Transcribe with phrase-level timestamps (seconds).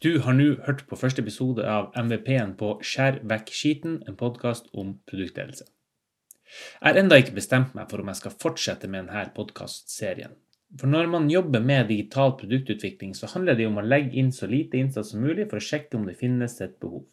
[0.00, 4.70] Du har nå hørt på første episode av MVP-en på Skjær vekk skiten, en podkast
[4.72, 5.66] om produktledelse.
[6.48, 10.38] Jeg har ennå ikke bestemt meg for om jeg skal fortsette med denne podkastserien.
[10.80, 14.48] For når man jobber med digital produktutvikling, så handler det om å legge inn så
[14.48, 17.04] lite innsats som mulig for å sjekke om det finnes et behov.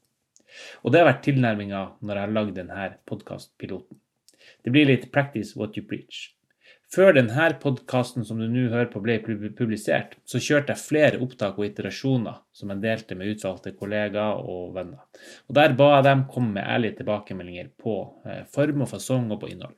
[0.88, 4.00] Og det har vært tilnærminga når jeg har lagd denne podkastpiloten.
[4.64, 6.37] Det blir litt 'practice what you preach'.
[6.88, 11.58] Før denne podkasten som du nå hører på ble publisert, så kjørte jeg flere opptak
[11.60, 15.04] og iterasjoner som jeg delte med utvalgte kollegaer og venner.
[15.50, 19.42] Og Der ba jeg dem komme med ærlige tilbakemeldinger på eh, form og fasong og
[19.44, 19.76] på innhold.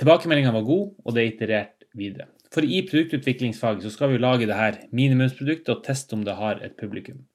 [0.00, 2.30] Tilbakemeldingene var gode, og det er iterert videre.
[2.52, 6.64] For i produktutviklingsfaget så skal vi lage det her minimumsproduktet og teste om det har
[6.64, 7.26] et publikum.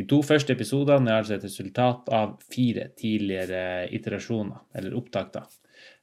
[0.00, 5.44] De to første episodene er altså et resultat av fire tidligere iterasjoner, eller opptak, da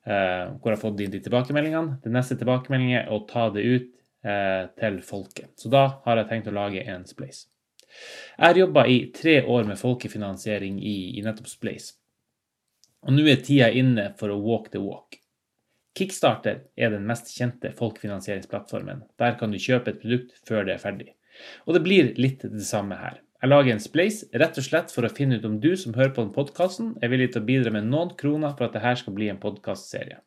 [0.07, 1.99] hvor jeg har fått inn de tilbakemeldingene.
[2.03, 3.91] Den neste tilbakemeldingen er å ta det ut
[4.23, 5.51] eh, til folket.
[5.59, 7.45] Så da har jeg tenkt å lage en Spleis.
[8.37, 11.93] Jeg har jobba i tre år med folkefinansiering i, i nettopp Spleis.
[13.07, 15.19] Og nå er tida inne for å walk the walk.
[15.97, 19.05] Kickstarter er den mest kjente folkefinansieringsplattformen.
[19.17, 21.13] Der kan du kjøpe et produkt før det er ferdig.
[21.65, 23.21] Og det blir litt det samme her.
[23.37, 26.13] Jeg lager en spleis rett og slett for å finne ut om du som hører
[26.15, 29.13] på den podkasten, er villig til å bidra med noen kroner for at dette skal
[29.13, 30.23] bli en podkastserie.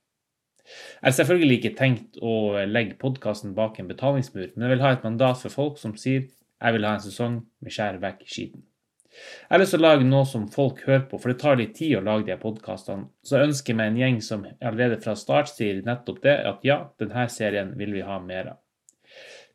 [0.71, 2.35] Jeg har selvfølgelig ikke tenkt å
[2.71, 6.29] legge podkasten bak en betalingsmur, men jeg vil ha et mandat for folk som sier
[6.61, 8.63] jeg vil ha en sesong med skjær vekk skiten.
[9.11, 11.75] Jeg har lyst til å lage noe som folk hører på, for det tar litt
[11.81, 13.09] tid å lage de podkastene.
[13.27, 16.85] Så jeg ønsker meg en gjeng som allerede fra start sier nettopp det, at ja,
[17.01, 18.61] denne serien vil vi ha mer av.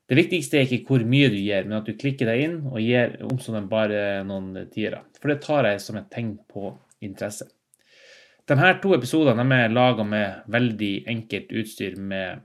[0.06, 2.78] Det viktigste er ikke hvor mye du gir, men at du klikker deg inn og
[2.84, 5.02] gir om som bare noen tiere.
[5.18, 6.76] For det tar jeg som et tegn på
[7.06, 7.48] interesse.
[8.46, 12.44] De her to episodene er laga med veldig enkelt utstyr med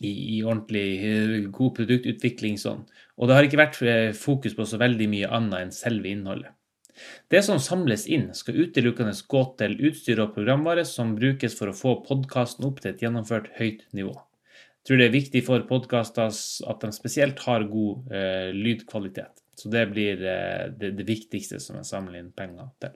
[0.00, 2.82] i, i, ordentlig eh, god produktutvikling sånn.
[3.16, 6.52] Og det har ikke vært eh, fokus på så veldig mye annet enn selve innholdet.
[7.28, 11.76] Det som samles inn, skal utelukkende gå til utstyr og programvare som brukes for å
[11.76, 14.16] få podkasten opp til et gjennomført høyt nivå
[14.86, 16.30] tror det er viktig for podkaster
[16.70, 19.42] at de spesielt har god eh, lydkvalitet.
[19.56, 22.94] Så det blir eh, det, det, viktigste som jeg samler inn penger til.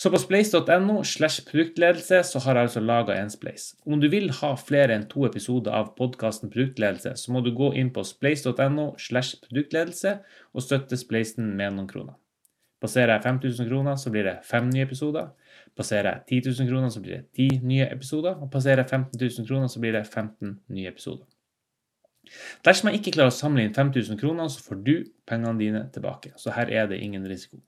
[0.00, 3.74] Så på spleis.no slash produktledelse så har jeg altså laga en spleis.
[3.84, 7.74] Om du vil ha flere enn to episoder av podkasten Produktledelse, så må du gå
[7.76, 10.16] inn på spleis.no slash produktledelse
[10.54, 12.16] og støtte spleisen med noen kroner.
[12.80, 15.28] Passerer jeg 5000 kroner, så blir det fem nye episoder.
[15.76, 18.38] Passerer jeg 10 000 kroner, så blir det 10 nye episoder.
[18.40, 21.26] Og passerer jeg 15 000 kroner, så blir det 15 nye episoder.
[22.64, 24.94] Dersom jeg ikke klarer å samle inn 5000 kroner, så får du
[25.28, 26.32] pengene dine tilbake.
[26.40, 27.60] Så her er det ingen risiko.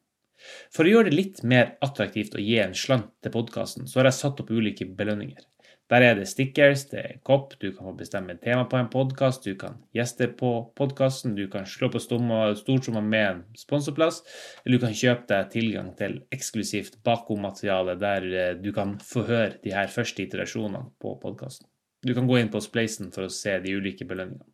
[0.75, 4.11] For å gjøre det litt mer attraktivt å gi en slant til podkasten, så har
[4.11, 5.45] jeg satt opp ulike belønninger.
[5.93, 9.45] Der er det stickers, det er kopp, du kan få bestemme tema på en podkast,
[9.45, 14.23] du kan gjeste på podkasten, du kan slå på stortromma med en sponsorplass,
[14.65, 19.59] eller du kan kjøpe deg tilgang til eksklusivt bakommateriale der eh, du kan få høre
[19.61, 21.69] de her første iterasjonene på podkasten.
[22.01, 24.49] Du kan gå inn på Spleisen for å se de ulike belønningene.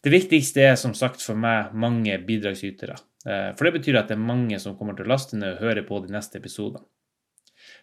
[0.00, 2.96] Det viktigste er som sagt for meg mange bidragsytere.
[3.28, 5.66] Eh, for det betyr at det er mange som kommer til å laste ned og
[5.66, 6.88] høre på de neste episodene.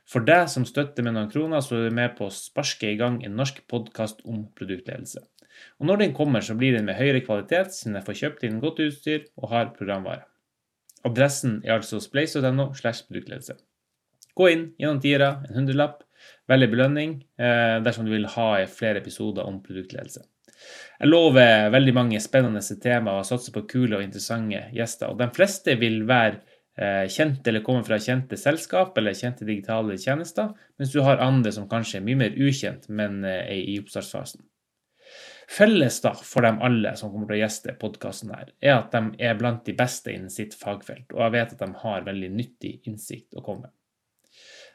[0.09, 2.97] For deg som støtter med noen kroner, så er du med på å sparke i
[2.99, 5.23] gang en norsk podkast om produktledelse.
[5.79, 8.61] Og når den kommer, så blir den med høyere kvalitet, siden jeg får kjøpt inn
[8.63, 10.27] godt utstyr og har programvare.
[11.05, 13.57] Adressen er altså spleis.no slash produktledelse.
[14.35, 16.01] Gå inn, gjennom tiere, en hundrelapp,
[16.49, 20.25] velg belønning eh, dersom du vil ha flere episoder om produktledelse.
[20.99, 25.11] Jeg lover veldig mange spennende temaer og satser på kule og interessante gjester.
[25.11, 26.41] Og de fleste vil være
[26.75, 31.69] kjente eller kommer fra kjente selskap eller kjente digitale tjenester, mens du har andre som
[31.71, 34.43] kanskje er mye mer ukjent, men eh, er i oppstartsfasen.
[35.47, 39.27] Felles da for dem alle som kommer til å gjeste podkasten her, er at de
[39.27, 42.75] er blant de beste innen sitt fagfelt, og jeg vet at de har veldig nyttig
[42.89, 43.75] innsikt å komme med.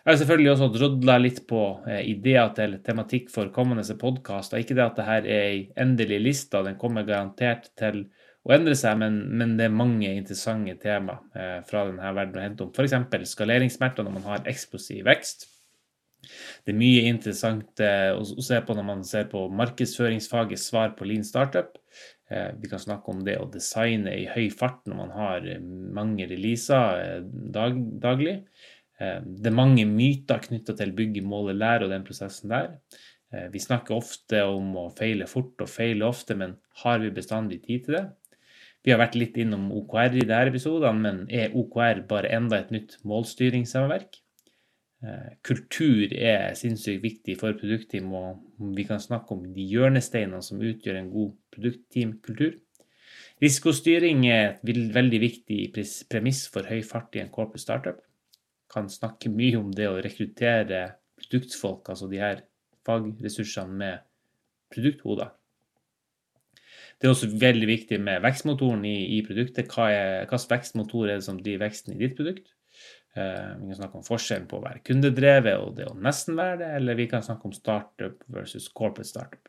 [0.00, 4.62] Jeg har selvfølgelig også drodla litt på eh, ideer til tematikk for kommende podkaster.
[4.62, 8.06] Ikke det at dette er ei endelig liste, den kommer garantert til
[8.48, 12.44] å endre seg, men, men, det er mange interessante tema eh, fra denne verden å
[12.44, 12.72] hente om.
[12.72, 13.34] F.eks.
[13.34, 15.48] skaleringssmerter når man har eksplosiv vekst.
[16.64, 21.08] Det er mye interessant eh, å, se på når man ser på markedsføringsfagets svar på
[21.08, 21.72] Lean Startup.
[22.30, 25.62] Eh, vi kan snakke om det å designe i høy fart når man har eh,
[25.96, 28.40] mange releaser dag, daglig.
[29.00, 32.74] Det er mange myter knytta til bygge, måle, lære og den prosessen der.
[33.48, 36.52] Vi snakker ofte om å feile fort og feile ofte, men
[36.82, 38.02] har vi bestandig tid til det?
[38.84, 42.70] Vi har vært litt innom OKR i disse episodene, men er OKR bare enda et
[42.72, 44.20] nytt målstyringssammenverk?
[45.00, 50.60] Eh, kultur er sinnssykt viktig for produktteam, og vi kan snakke om de hjørnesteinene som
[50.60, 52.58] utgjør en god produktteamkultur.
[53.40, 55.58] Risikostyring er et veldig viktig
[56.12, 58.00] premiss for høy fart i en corporate startup.
[58.72, 60.82] Kan snakke mye om det å rekruttere
[61.20, 62.44] produktfolk, altså de her
[62.84, 64.04] fagressursene med
[64.72, 65.32] produkthoder.
[67.00, 69.70] Det er også veldig viktig med vekstmotoren i, i produktet.
[69.72, 72.50] Hva hvilken vekstmotor er det som driver veksten i ditt produkt?
[73.16, 76.60] Uh, vi kan snakke om forskjellen på å være kundedrevet og det å nesten være
[76.60, 79.48] det, eller vi kan snakke om startup versus corporate startup.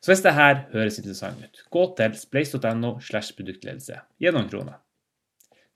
[0.00, 3.98] Så hvis det her høres interessant ut, gå til splace.no slash produktledelse.
[4.22, 4.78] Gi noen kroner.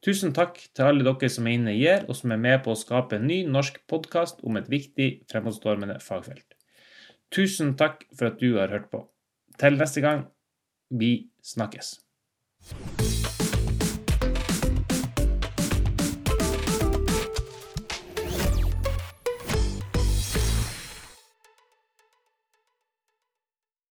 [0.02, 2.72] Tusen takk til alle dere som er inne i GIR, og som er med på
[2.72, 6.56] å skape en ny norsk podkast om et viktig, fremadstormende fagfelt.
[7.34, 9.04] Tusen takk for at du har hørt på.
[9.60, 10.25] Til neste gang,
[10.90, 11.94] vi snakkes.